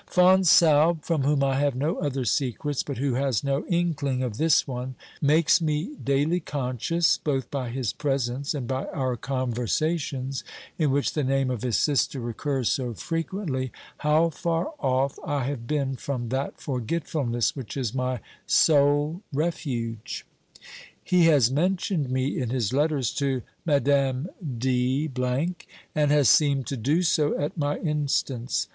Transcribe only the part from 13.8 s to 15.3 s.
how far off